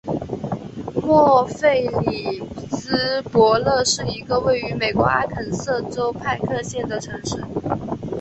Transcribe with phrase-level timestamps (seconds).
[1.03, 1.59] 默弗
[2.09, 7.39] 里斯伯勒是一个位于美国阿肯色州派克县的城市。